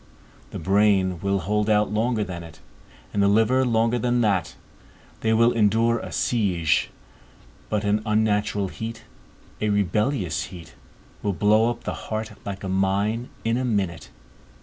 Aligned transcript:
The 0.49 0.57
brain 0.57 1.19
will 1.19 1.41
hold 1.41 1.69
out 1.69 1.91
longer 1.93 2.23
than 2.23 2.41
it, 2.41 2.59
and 3.13 3.21
the 3.21 3.27
liver 3.27 3.63
longer 3.63 3.99
than 3.99 4.21
that; 4.21 4.55
they 5.19 5.31
will 5.31 5.51
endure 5.51 5.99
a 5.99 6.11
siege; 6.11 6.89
but 7.69 7.83
an 7.83 8.01
unnatural 8.03 8.69
heat, 8.69 9.03
a 9.61 9.69
rebellious 9.69 10.45
heat, 10.45 10.73
will 11.21 11.33
blow 11.33 11.69
up 11.69 11.83
the 11.83 11.93
heart, 12.09 12.31
like 12.43 12.63
a 12.63 12.67
mine, 12.67 13.29
in 13.45 13.57
a 13.57 13.63
minute. 13.63 14.09